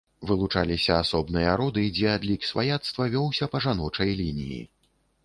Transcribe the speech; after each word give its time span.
Вылучаліся 0.29 0.93
асобныя 1.01 1.51
роды, 1.61 1.83
дзе 1.97 2.07
адлік 2.13 2.47
сваяцтва 2.53 3.03
вёўся 3.17 3.49
па 3.53 3.63
жаночай 3.67 4.09
лініі. 4.23 4.57